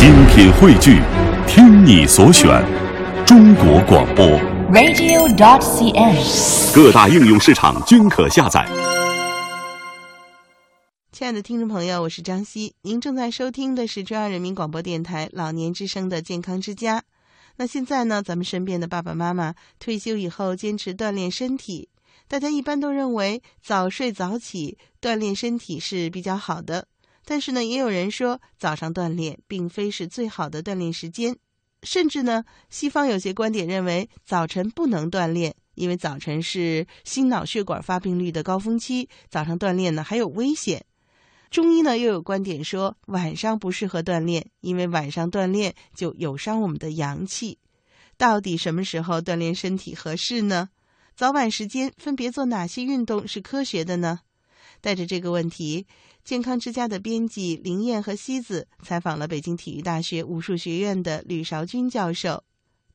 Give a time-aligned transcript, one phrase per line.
[0.00, 1.02] 精品汇聚，
[1.46, 2.48] 听你所选，
[3.26, 4.24] 中国广播。
[4.72, 6.74] radio.dot.cn，。
[6.74, 8.66] 各大应用市场均可下载。
[11.12, 17.02] 亲爱的听众朋友，我是张希，您正在收听的是中央人民广播电台老年之声的健康之家。
[17.56, 21.90] 那现在呢，咱们身边的爸爸妈妈退休以后坚持锻炼身体，
[22.26, 26.86] 大家一般都认为早睡早起锻炼身体是比较好的。
[27.30, 31.36] 但是呢，也有人说早上锻炼并非是最好的锻炼时间，
[31.84, 40.84] 甚至呢，西方有些观点认为早晨不能锻炼，因为早晨是心脑血管发病率的高峰期，早上锻炼呢还有危险。
[41.52, 47.60] 中医呢又有观点说晚上不适合锻炼，因为晚上锻炼就有伤我们的阳气。
[48.16, 50.70] 到底什么时候锻炼身体合适呢？
[51.14, 54.18] 早晚时间分别做哪些运动是科学的呢？
[54.80, 55.86] 带着这个问题，
[56.24, 62.44] 健康之家的编辑林燕和西子采访了北京体育大学武术学院的吕韶军教授、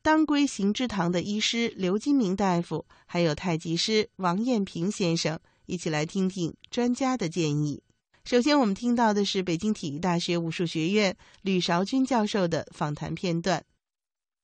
[0.01, 7.81] 当归行之堂的医师刘金明大夫，还有太极师王艳平先生，一起来听听专家的建议。
[8.23, 13.63] 首先，我们听到的是北京体育大学武术学院吕韶军教授的访谈片段。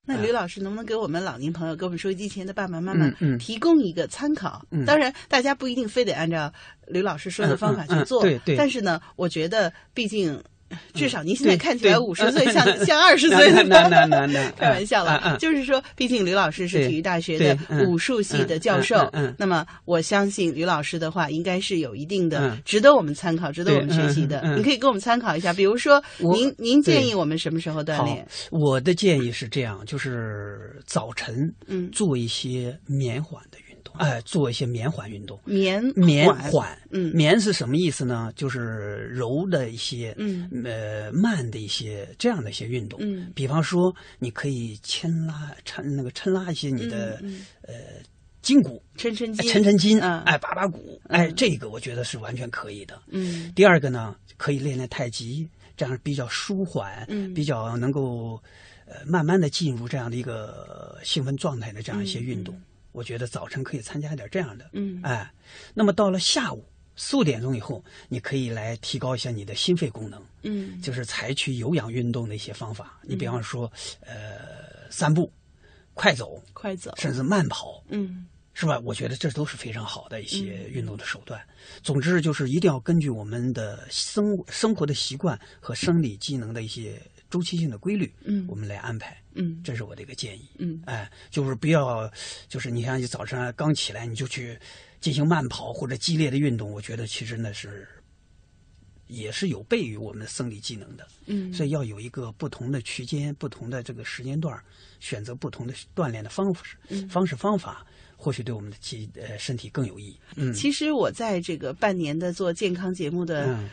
[0.03, 3.07] 那吕老师能不能给我们老年朋友，给我们收音机前的爸爸妈妈
[3.38, 4.66] 提供一个参考？
[4.71, 6.52] 嗯当然，大家不一定非得按照
[6.88, 8.22] 吕老师说的方法去做。
[8.23, 10.41] 对对但是呢，我觉得，毕竟
[10.94, 13.64] 至少您现在看起来五十岁， 像像二十岁的。
[13.64, 24.41] 那那那那那开玩笑了，就是说，毕竟吕老师是体育大学的武术系的教授，嗯那么我相信吕老师的话应该是有一定的嗯值得我们参考、值得我们学习的。
[24.55, 35.39] 你可以给我们参考一下，比如说，您您建议我们什么时候锻炼？，我的建议是这样，就是早晨嗯做一些绵缓的运动，哎，做一些绵缓运动。
[35.45, 38.31] 绵绵缓，嗯绵是什么意思呢？
[38.36, 43.00] 就是柔的一些，嗯呃，慢的一些这样的一些运动。
[43.02, 47.73] 嗯比方说，你可以牵拉、抻那个抻拉一些你的、嗯呃
[48.42, 53.00] 筋骨，哎抻抻筋，抻抻筋，嗯哎，拔拔骨，哎，这个我觉得是完全可以的。
[53.09, 55.47] 嗯第二个呢，可以练练太极，
[55.78, 58.41] 这样比较舒缓，嗯比较能够
[58.88, 62.59] 呃慢慢的进入这样的一个兴奋状态的这样一些运动。
[62.91, 65.31] 我觉得早晨可以参加一点这样的，嗯哎，
[65.74, 66.66] 那么到了下午
[66.96, 73.00] 四五点钟以后，你可以来提高一下你的心肺功能，嗯就是采取有氧运动的一些方法。
[73.03, 73.72] 你比方说，
[74.02, 75.31] 呃，散步、
[75.94, 78.78] 快走，快走，甚至慢跑，嗯是吧？
[78.84, 81.41] 我觉得这都是非常好的一些运动的手段。
[81.81, 89.18] 总之就是一定要根据我们的生生活的习惯和生理机能的一些周期性的规律，嗯我们来安排。
[89.34, 90.47] 嗯这是我的一个建议。
[90.59, 92.12] 嗯哎，就是不要，
[92.50, 94.59] 就是你像你早上刚起来你就去
[95.00, 97.88] 进行慢跑或者激烈的运动，我觉得其实那是
[99.08, 101.08] 也是有悖于我们的生理机能的。
[101.28, 104.62] 嗯，所以要有一个不同的区间、不同的这个时间段，
[105.00, 107.86] 选择不同的锻炼的方式、嗯方式方法，
[108.18, 110.20] 或许对我们的肌呃身体更有益。
[110.36, 113.70] 嗯，其实我在这个半年的做健康节目的嗯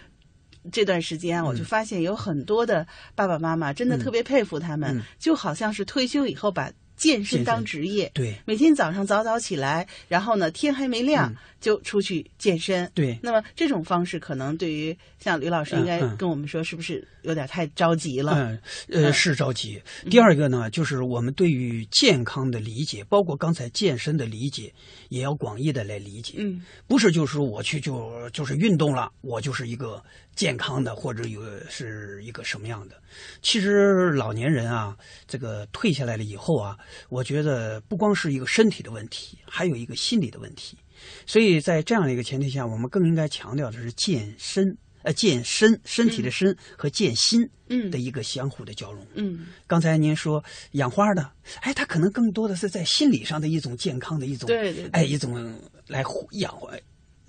[0.70, 5.02] 这段时间啊，我就发现有很多的爸爸妈妈真的特别佩服他们，嗯。
[5.18, 8.34] 就好像是退休以后把健身当职业，对。
[8.44, 11.36] 每天早上早早起来，然后呢天还没亮、嗯。
[11.60, 12.88] 就出去健身。
[12.94, 13.18] 对。
[13.20, 16.16] 那么这种方式可能对于像吕老师嗯应该嗯。
[16.16, 18.32] 跟我们说，是不是有点太着急了？
[18.34, 18.60] 嗯，
[19.04, 19.80] 呃，是着急。
[20.08, 24.72] 第二个呢，就是我们对于健康的理解，包括刚才健身的理解，
[25.08, 26.34] 也要广义的来理解。
[26.38, 26.62] 嗯。
[26.86, 30.02] 不是就是说我去就就是运动了，我就是一个
[30.38, 32.94] 健康的或者有是一个什么样的。
[33.42, 36.78] 其实老年人啊，这个退下来了以后啊，
[37.08, 40.78] 我觉得不光是一个身体的问题，还有一个心理的问题。
[41.26, 49.04] 所以在这样的一个前提下，我们更应该强调的是健身，呃，健身身体的身和健心嗯的一个相互的交融。
[49.14, 51.32] 嗯刚才您说养花的，
[51.62, 56.70] 哎，它可能更多的是在心理上的一种健康的一种，对对对哎，一种来养活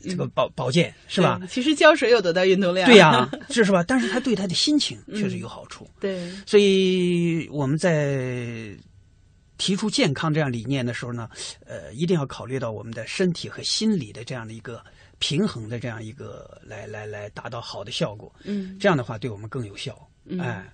[0.01, 1.39] 这个保保健是吧？
[1.49, 2.89] 其实浇水有多大运动量？
[2.89, 3.83] 对呀、 这是吧？
[3.83, 8.75] 但是他对他的心情确实有好处，对，所以我们在
[9.57, 11.29] 提出健康这样理念的时候呢，
[11.65, 14.83] 呃，一定要考虑到我们的身体和心理的这样的一个
[15.19, 20.09] 平衡的这样一个来来来达到好的效果，嗯这样的话对我们更有效。
[20.25, 20.73] 嗯哎。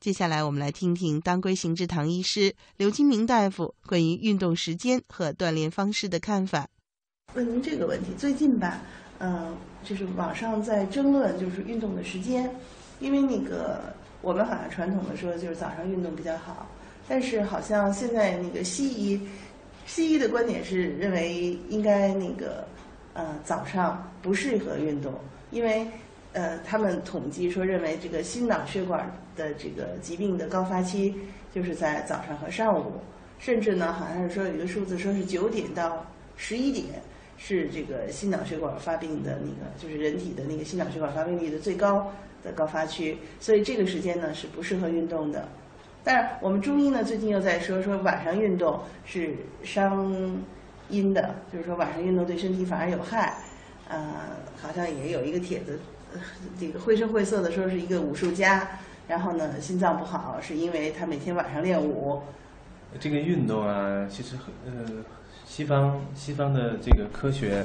[0.00, 6.68] 接下来，我们来听听当归行之堂医师刘金明大夫关于运动时间和锻炼方式的看法。
[7.34, 8.80] 问您这个问题，最近吧，
[9.18, 9.54] 嗯、
[9.84, 12.50] 就是网上在争论就是运动的时间，
[13.00, 13.80] 因为那个
[14.22, 16.66] 我们好像传统的说就是早上运动比较好，
[17.06, 19.20] 但是好像现在那个西医，
[19.84, 22.66] 西医的观点是认为应该那个
[23.12, 25.12] 呃早上不适合运动，
[25.50, 25.86] 因为
[26.32, 31.14] 呃，他们统计说认为这个心脑血管的这个疾病的高发期
[31.54, 32.94] 就是在早上和上午，
[33.38, 36.04] 甚至呢，好像是说有一个数字说是九点到
[36.36, 36.86] 十一点
[37.38, 42.12] 是这个心脑血管发病的那个，就是人体的那个心脑血管发病率的最高
[42.44, 45.48] 的高发区，所以这个时间呢是不适合运动的。
[46.04, 50.36] 但是我们中医呢最近又在说说晚上运动是伤
[50.90, 53.34] 阴的，就是说晚上运动对身体反而有害。
[53.88, 55.78] 呃，好像也有一个帖子，
[56.60, 58.68] 这个绘声绘色的说是一个武术家，
[59.06, 62.20] 然后呢心脏不好，是因为他每天晚上练武。
[63.00, 65.04] 这个运动啊，其实很呃，
[65.48, 67.64] 西方西方的这个科学，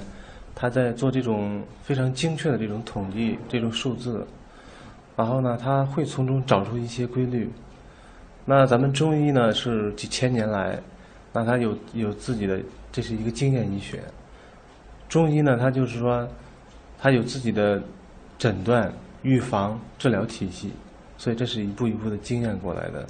[0.55, 4.25] 他在做这种非常精确的这种统计，这种数字，
[5.17, 7.51] 然后呢，他会从中找出一些规律。
[8.45, 10.79] 那咱们中医呢，是几千年来，
[11.33, 12.59] 那他有有自己的，
[12.91, 13.99] 这是一个经验医学。
[15.07, 16.27] 中医呢，它就是说，
[16.97, 17.79] 它有自己的
[18.39, 18.91] 诊断、
[19.21, 20.71] 预防、治疗体系，
[21.17, 23.05] 所以这是一步一步的经验过来的。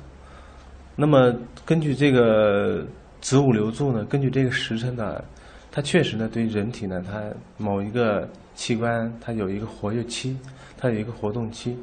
[0.95, 1.33] 那么
[1.63, 2.85] 根据这个
[3.23, 5.23] 子午流注呢，根据这个时辰呢，
[5.71, 7.23] 它确实呢对人体呢，它
[7.57, 10.37] 某一个器官它有一个活跃期，
[10.77, 11.77] 它有一个活动期。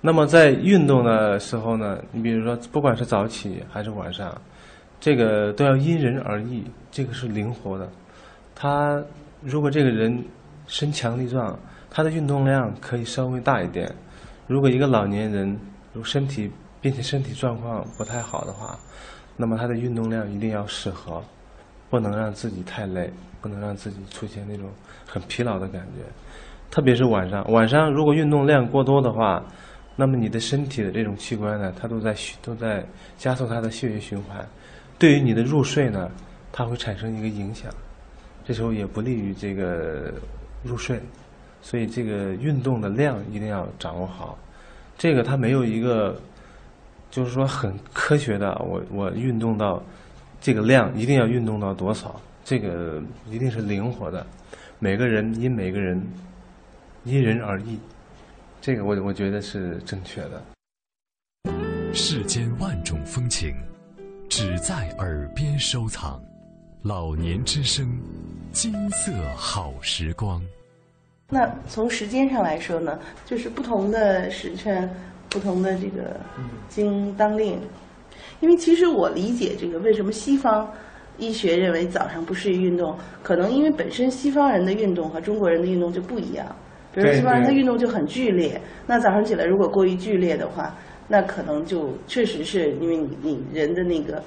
[0.00, 4.34] 那么在运动的时候呢，你比如说不管是早起还是晚上，
[4.98, 7.86] 这个都要因人而异，这个是灵活的，
[8.54, 9.00] 它。
[9.42, 10.22] 如果这个人
[10.66, 13.90] 身强力壮，他的运动量可以稍微大一点。
[14.46, 15.58] 如果一个老年人，
[15.94, 18.78] 如身体并且身体状况不太好的话，
[19.40, 21.24] 那么他的运动量一定要适合，
[21.88, 23.10] 不能让自己太累，
[23.40, 24.68] 不能让自己出现那种
[25.06, 26.04] 很疲劳的感觉。
[26.70, 29.42] 特别是晚上，晚上如果运动量过多的话，
[29.96, 32.84] 那么你的身体的这种器官呢，它都在都在
[33.16, 34.46] 加速它的血液循环，
[34.98, 36.10] 对于你的入睡呢，
[36.52, 37.72] 它会产生一个影响。
[38.44, 40.12] 这时候也不利于这个
[40.62, 41.00] 入睡，
[41.62, 44.36] 所以这个运动的量一定要掌握好。
[44.98, 46.20] 这个它没有一个，
[47.10, 49.82] 就是说很科学的，我我运动到
[50.40, 54.24] 这个量一定要运动到多少，这个一定是灵活的，
[54.78, 56.00] 每个人因每个人
[57.04, 57.78] 因人而异，
[58.60, 60.42] 这个我我觉得是正确的。
[61.92, 63.52] 世间万种风情，
[64.28, 66.22] 只在耳边收藏。
[66.82, 68.00] 老年之声，
[68.52, 70.40] 金色好时光。
[71.28, 74.88] 那从时间上来说呢，就是不同的时辰，
[75.30, 76.20] 不同的这个
[76.68, 77.58] 经当令。
[78.40, 80.70] 因为其实我理解这个为什么西方
[81.18, 86.46] 医学认为早上不适宜运动，可能因为本身西方人的运动和中国人的运动就不一样。
[86.92, 90.74] 比如西方人他运动就很剧烈，那早上起来如果过于剧烈的话，
[91.06, 94.22] 那可能就确实是因为你你人的那个。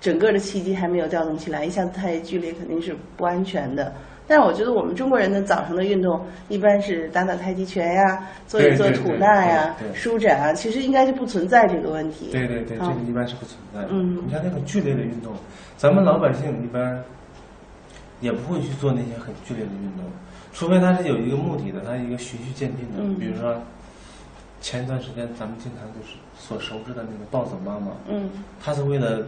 [0.00, 3.90] 整个的气机还没有调动起来，一下子太剧烈肯定是不安全的。
[4.26, 6.18] 但是我觉得我们中国人的早上的运动
[6.48, 12.30] 一般是打打太极拳呀，做一做吐纳呀，舒展啊，其实应该是不存在这个问题。
[12.32, 13.88] 对对对，这个一般是不存在的。
[13.90, 15.32] 嗯，你像那种剧烈的运动，
[15.76, 17.02] 咱们老百姓一般
[18.20, 20.04] 也不会去做那些很剧烈的运动，
[20.52, 23.02] 除非他是有一个目的的，他一个循序渐进的。
[23.02, 23.18] 嗯。
[23.18, 23.60] 比如说
[24.60, 27.92] 前一段时间咱们经常就是所熟知的那个暴走妈妈。
[28.08, 28.30] 嗯。
[28.62, 29.22] 她是为了。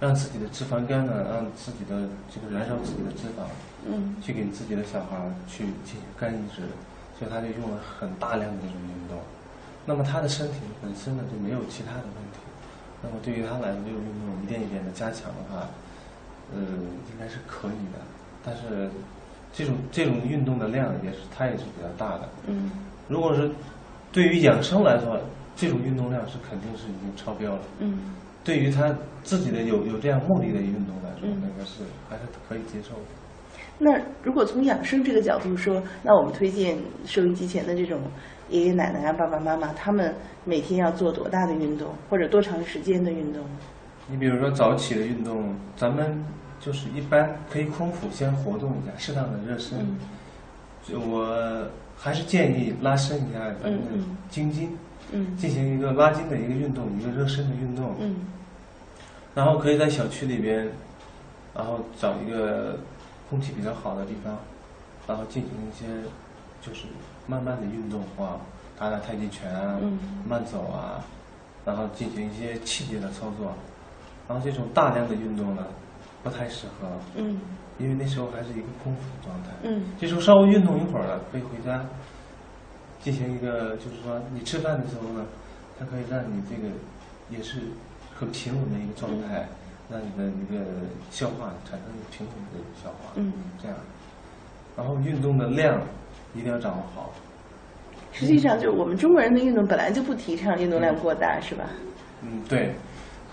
[0.00, 3.44] 让自己的脂肪肝呢，让自己的这个燃烧自己的脂肪，
[3.88, 5.16] 嗯，去给自己的小孩
[5.46, 6.62] 去进行肝移植，
[7.18, 9.18] 所以他就用了很大量的这种运动。
[9.86, 12.38] 那么他的身体本身呢就没有其他的问题。
[13.02, 15.66] 那么对于他来说，这种运动一点一点的加强的话，
[16.52, 17.98] 呃，应该是可以的。
[18.44, 18.90] 但是
[19.52, 22.28] 这种这种运动的量也是它也是比较大的。
[22.46, 22.70] 嗯。
[23.08, 23.50] 如果是
[24.12, 25.18] 对于养生来说，
[25.56, 27.62] 这种运动量是肯定是已经超标了。
[27.78, 27.98] 嗯。
[28.44, 33.04] 对于他自己的有有这样目的的运动来说，那个是还是可以接受的。
[33.82, 37.98] 那如果从养生这个角度说，那我们推荐收音机前的这种
[38.50, 43.42] 爷爷奶奶啊、爸爸妈妈，他们每天要做多大的运动，或者多长时间的运动？
[44.06, 46.22] 你比如说早起的运动，咱们
[46.60, 49.78] 就是一般可以空腹先活动一下，适当的热身。
[50.82, 54.70] 就我还是建议拉伸一下咱们的筋筋。
[55.12, 57.96] 嗯，进行一个拉筋的一个运动，一个热身的运动。
[57.98, 58.14] 嗯，
[59.34, 60.68] 然后可以在小区里边，
[61.52, 62.78] 然后找一个
[63.30, 64.36] 空气比较好的地方，
[65.06, 65.86] 然后进行一些
[66.60, 66.86] 就是
[67.26, 68.36] 慢慢的运动啊，
[68.76, 69.78] 打打太极拳啊，
[70.28, 71.02] 慢走啊，
[71.64, 73.52] 然后进行一些器械的操作。
[74.28, 75.64] 然后这种大量的运动呢，
[76.22, 76.88] 不太适合。
[77.14, 77.40] 嗯，
[77.78, 79.50] 因为那时候还是一个空腹状态。
[79.62, 81.84] 嗯，这时候稍微运动一会儿了，可以回家。
[83.00, 85.24] 进行一个，就是说，你吃饭的时候呢，
[85.78, 86.68] 它可以让你这个
[87.30, 87.60] 也是
[88.14, 89.48] 很平稳的一个状态，
[89.90, 90.64] 让你的一个
[91.10, 93.76] 消化产生平衡的消化，嗯，这样。
[94.76, 95.80] 然后运动的量
[96.34, 97.10] 一定要掌握好，
[98.12, 101.64] 实际上，就是我们中国人的运动本来就不提倡运动量过大，是吧？
[102.22, 102.72] 嗯，对，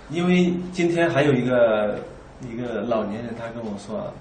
[0.10, 2.00] 因为今天还有一个
[2.42, 4.12] 一个老年人，他跟我说，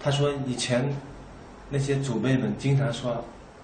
[0.00, 0.84] 他说以前
[1.68, 3.22] 那些祖辈们经常说，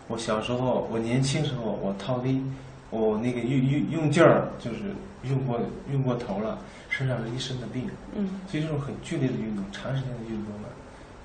[0.08, 2.42] 我小时候，我年轻时候，我掏力，
[2.90, 4.78] 我那个用用用劲儿，就是
[5.22, 5.60] 用过
[5.92, 6.58] 用过头了，
[6.88, 7.88] 身上是一身的病。
[8.14, 10.68] 嗯，所以这种很剧烈的运动，长时间的运动呢，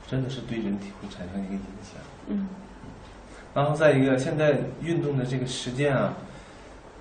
[0.08, 2.02] 真的是对人体会产生一个影响。
[2.28, 2.48] 嗯，
[3.54, 6.14] 然后再一个，现在运动的这个时间啊，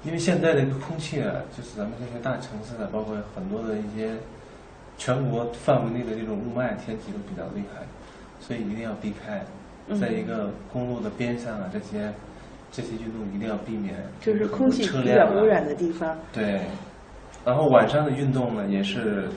[0.04, 4.16] 因为现在的一个空气啊，就是咱们这些大城市啊，包括很多的一些
[4.96, 7.82] 全国范围内的这种雾霾天气都比较厉害，
[8.40, 9.38] 所以一定要避开。
[9.86, 12.10] 嗯在一个公路的边上啊，这些
[12.74, 13.94] 这些运动一定要避免。
[14.20, 16.16] 就是空气比较污染的地方。
[16.32, 16.60] 对，
[17.44, 19.28] 然后晚上的运动呢，也是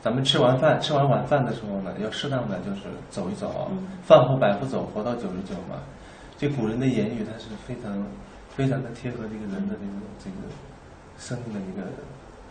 [0.00, 5.76] 咱们吃完饭吃完晚饭的时候呢，要适当的就是走一走，嗯饭后百步走，活到九十九嘛。
[6.38, 8.06] 这古人的言语，它是非常
[8.48, 9.92] 非常的贴合这个人的这个
[10.24, 10.48] 这个
[11.18, 11.86] 生命的一个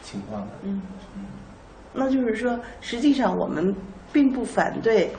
[0.04, 0.50] 情况的。
[0.64, 0.82] 嗯，
[1.94, 3.74] 那就是说，实际上我们
[4.12, 5.10] 并不反对，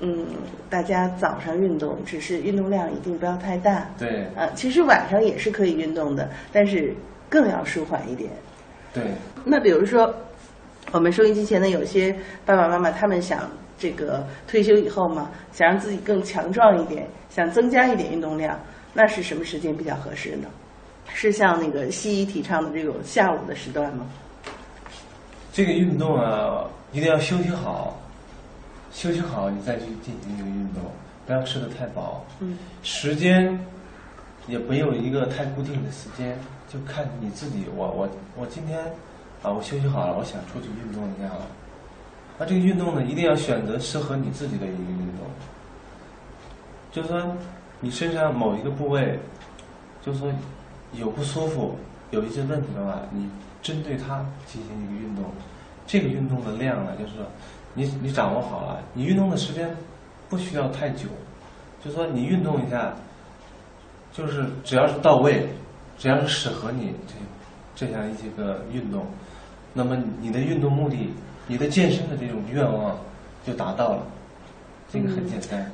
[0.00, 0.26] 嗯，
[0.68, 3.86] 大家早上运动，只是运动量一定不要太大。
[3.98, 6.94] 对啊，其实晚上也是可以运动的，但是
[7.28, 8.30] 更要舒缓一点。
[8.92, 9.04] 对，
[9.44, 10.14] 那比如说，
[10.92, 13.48] 我们收音机前的有些爸爸妈妈，他们想
[13.78, 18.58] 这个退休以后嘛，想让自己更强壮一点，想增加一点运动量，
[18.92, 20.48] 那是什么时间比较合适呢？
[21.12, 24.06] 是像那个西医提倡的这种下午的时段吗？
[25.52, 27.96] 这个运动啊，一定要休息好，
[28.94, 30.82] 休息好你再去进行一个运动，
[31.26, 32.24] 不要吃的太饱。
[32.38, 33.58] 嗯时间
[34.46, 37.66] 也没有一个太固定的时间，就看你自己。
[37.76, 38.78] 我我我今天
[39.42, 41.46] 啊，我休息好了，我想出去运动一下了。
[42.38, 45.26] 那这个运动呢，一定要选择适合你自己的一个运动。
[46.92, 47.36] 就是说，
[47.80, 49.18] 你身上某一个部位，
[50.00, 50.32] 就是说
[50.92, 51.76] 有不舒服，
[52.12, 53.28] 有一些问题的话，你
[53.60, 55.24] 针对它进行一个运动。
[55.86, 57.24] 这个运动的量呢，就是说
[57.74, 59.76] 你你掌握好了，你运动的时间
[60.28, 61.08] 不需要太久，
[61.84, 62.94] 就是说你运动一下，
[64.12, 65.48] 就是只要是到位，
[65.98, 69.04] 只要是适合你这这样一些个运动，
[69.72, 71.10] 那么你的运动目的，
[71.48, 72.96] 你的健身的这种愿望
[73.44, 74.06] 就达到了，
[74.90, 75.72] 这个很简单。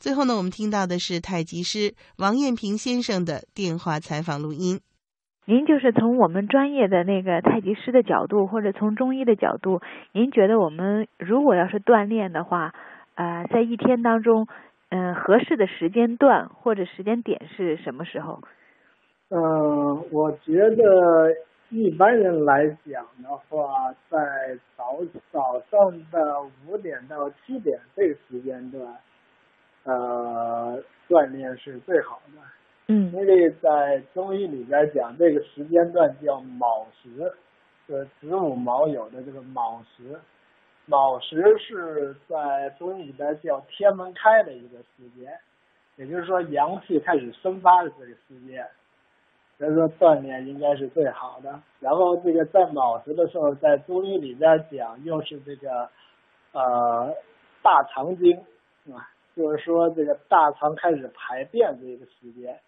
[0.00, 4.80] 最后呢，我们听到的是太极师王艳平先生的电话采访录音。
[5.44, 9.80] 您就是从我们专业的那个太极师的角度，或者从中医的角度，
[10.12, 12.72] 您觉得我们如果要是锻炼的话，
[13.16, 14.46] 呃，在一天当中，
[14.90, 18.40] 嗯、合适的时间段或者时间点是什么时候？
[19.30, 21.34] 嗯，我觉得
[21.70, 24.18] 一般人来讲的话，在
[24.76, 25.00] 早
[25.32, 26.36] 早上的
[26.68, 28.86] 五点到七点这个时间段，
[29.84, 32.40] 呃，锻炼是最好的。
[32.92, 37.32] 嗯因为在中医里边讲，这个时间段叫卯时，
[37.88, 40.20] 就是子午卯酉的这个卯时。
[40.84, 45.32] 卯时是在中医里边叫天门开的一个时间，
[45.96, 48.66] 也就是说阳气开始生发的这个时间。
[49.56, 51.62] 所以说锻炼应该是最好的。
[51.80, 55.88] 然后这个在卯时的时候，在中医里边讲，又是这个
[56.52, 57.14] 呃
[57.62, 58.36] 大肠经
[58.92, 62.60] 啊，就是说这个大肠开始排便这个时间。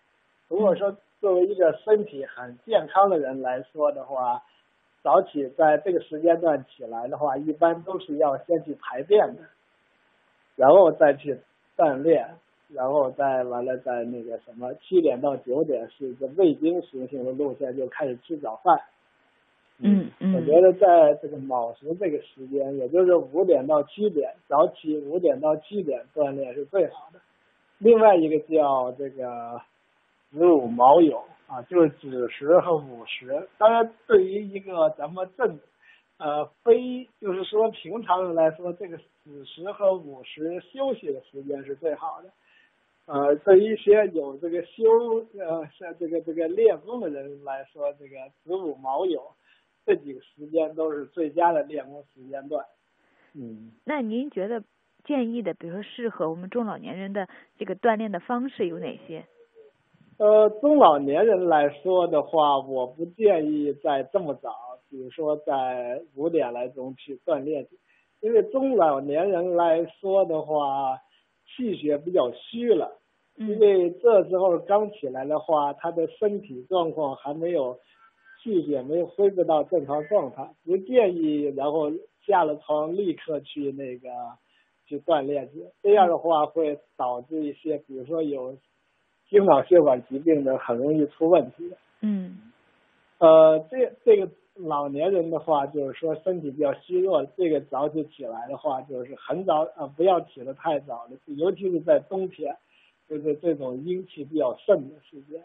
[0.49, 4.43] 如果说作为一个身体很健康的人来说的话，
[5.03, 9.43] 早起在这个时间段起来的话，一般都是要先去排便的，
[10.57, 11.39] 然后再去
[11.77, 12.27] 锻炼，
[12.69, 18.81] 然后再完了再那个什么七点到九点是一个胃经行性的路线，就开始吃早饭。
[19.79, 27.19] 嗯嗯我觉得在这个卯时这个时间，也就是五点到七点，早起五点到七点锻炼是最好的。
[27.79, 29.61] 另外一个叫这个
[30.35, 33.49] 子午卯酉啊，就是子时和午时。
[33.57, 35.61] 当然，对于一个咱们正
[36.19, 42.31] 呃非就是说平常人来说，这个子时和午时休息的时间是最好的。
[43.07, 44.83] 呃，对于一些有这个休
[45.39, 49.21] 呃像这个这个练功的人来说，这个子午卯酉
[49.87, 52.65] 这几个时间都是最佳的练功时间段。
[53.35, 54.65] 嗯，那您觉得
[55.05, 59.27] 建议的，比如说适合我们中老年人的这个锻炼的方式有哪些？
[60.17, 64.55] 呃，中老年人来说的话，我不建议在这么早，
[64.89, 67.67] 比如说在五点来钟去锻炼，
[68.21, 70.99] 因为中老年人来说的话，
[71.47, 72.97] 气血比较虚了，
[73.37, 77.79] 因嗯为这时候刚起来的话，他的身体状况还没有
[78.43, 81.91] 气血没有恢复到正常状态，不建议然后
[82.25, 84.09] 下了床立刻去那个
[84.87, 88.57] 去锻炼去，这样的话会导致一些，比如说有
[89.35, 91.77] 心脑血管疾病的很容易出问题的。
[92.03, 92.53] 嗯
[93.19, 102.55] 呃，这这个老年人的话，就是说身体比较虚弱，这个早起起来的话，就是很早啊、不要起得太早的，尤其是在冬天，
[103.09, 105.43] 就是这种阴气比较盛的时间。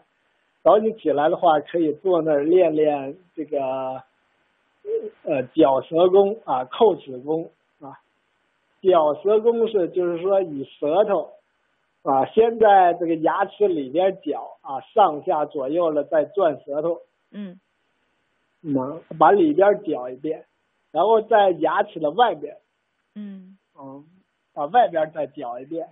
[0.62, 3.60] 早起起来的话，可以坐那儿练练这个
[5.24, 7.98] 呃绞舌功啊、叩齿功啊。
[8.82, 11.30] 绞舌功是就是说以舌头
[12.02, 17.00] 啊先在这个牙齿里边搅啊，上下左右了再转舌头。
[17.30, 17.60] 嗯。
[18.62, 20.44] 能把里边搅一遍，
[20.92, 22.58] 然后在牙齿的外边，
[23.14, 23.56] 嗯。
[23.78, 24.04] 嗯，
[24.52, 25.88] 把外边再搅一遍，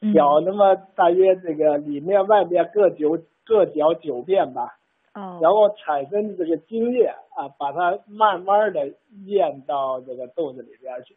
[0.00, 4.78] 嗯，搅那么大约这个里面外边各九各搅九遍吧，
[5.14, 11.16] 哦，然后产生的这个精液啊，把它慢慢的咽到这个肚子里边去，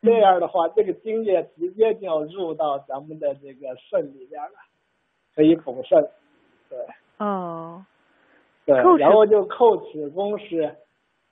[0.00, 4.58] 这样的话，这个精液直接就要入到咱们的这个肾里边了，
[5.34, 6.08] 可以补肾，
[6.68, 6.78] 对。
[7.18, 7.84] 哦，
[8.64, 10.76] 对然后就叩齿功是，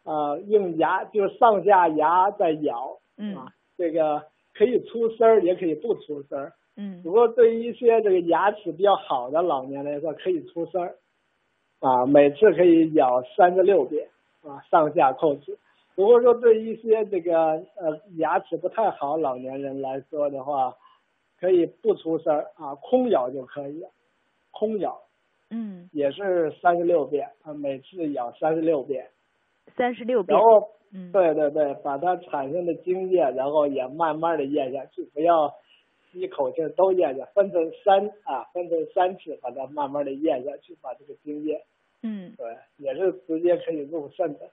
[0.05, 3.47] 呃，用牙就是上下牙在咬，嗯啊，
[3.79, 6.53] 这个可以出声儿，也可以不出声儿。
[6.79, 10.97] 嗯不过对于一些这个牙齿比较好的老年人来说，可以出声儿，
[11.79, 14.09] 啊，每次可以咬三至六遍，
[14.43, 15.57] 啊，上下叩齿。
[15.97, 20.77] 如果说对一些这个呃牙齿不太好老年人来说的话，
[21.41, 23.89] 可以不出声儿啊，空咬就可以了，
[24.53, 25.03] 空咬。
[25.49, 29.07] 嗯，也是三十六遍啊，每次咬三十六遍，
[29.77, 30.37] 三十六遍。
[30.37, 35.55] 然，后嗯，对对对，把它产生的精液，然后也慢慢的咽下去，不要
[36.13, 41.65] 一口气儿都咽下，分成三啊，分成三次，把它慢慢的咽下去，把这个精液，
[42.03, 44.51] 嗯，对，也是直接可以入肾的。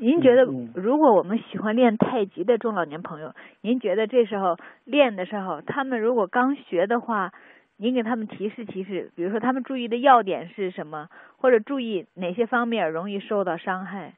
[0.00, 7.32] 您觉得嗯，如果我们喜欢练太极的中老年朋友，您觉得这时候练的时候，他们如果刚学的话，
[7.76, 14.14] 您给他们提示提示，比如说他们注意的要点是什么，或者注意哪些方面容易受到伤害？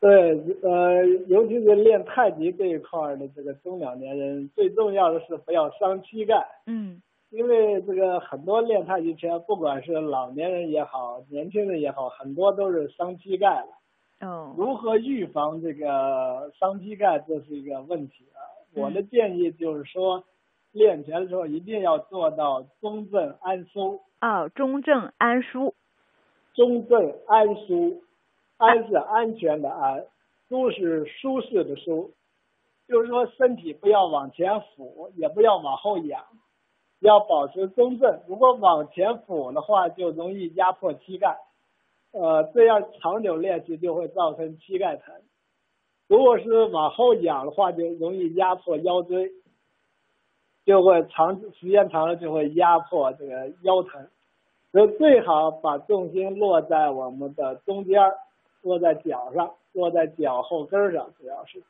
[0.00, 6.46] 对，呃，尤其是练太极这一块儿的这个中老年人，最重要的是不要伤膝盖。
[6.66, 13.68] 嗯因为这个很多练太极拳，不管是老年人也好，年轻人也好，很多都是伤膝盖了。
[14.20, 18.40] 哦如何预防这个伤膝盖，这是一个问题啊。
[18.74, 18.82] 嗯。
[18.82, 20.24] 我的建议就是说，
[20.72, 25.74] 练拳的时候一定要做到中正安舒，哦，中正安舒，
[26.54, 28.02] 中正安舒，
[28.56, 30.06] 安是安全的安，
[30.48, 32.12] 舒是舒适的舒，
[32.88, 36.24] 就是说身体不要往前俯，也不要往后仰，
[37.00, 38.20] 要保持中正。
[38.26, 41.38] 如果往前俯的话，就容易压迫膝盖，
[42.14, 45.14] 呃，这样长久练习就会造成膝盖疼。
[46.08, 49.32] 如果是往后仰的话，就容易压迫腰椎，
[50.64, 54.06] 就会长时间长了就会压迫这个腰疼。
[54.70, 58.14] 所以最好把重心落在我们的中间儿，
[58.62, 61.62] 落在脚上，落在脚后跟儿上，主要是。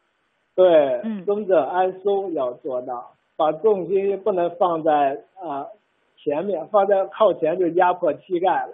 [0.54, 5.68] 对，嗯中正安松要做到，把重心不能放在啊、
[6.16, 8.72] 前面，放在靠前就压迫膝盖了，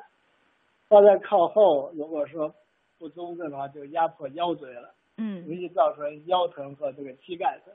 [0.91, 2.53] 放在靠后，如果说
[2.99, 4.93] 不中正的话，就压迫腰椎了。
[5.17, 7.73] 容嗯易造成腰疼和这个膝盖疼。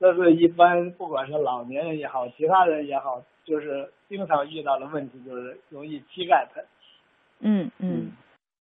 [0.00, 6.64] 这是一般不管是老年人也好，其他人也好，就是经常遇到的问题，就是容易膝盖疼。
[7.40, 8.10] 嗯嗯，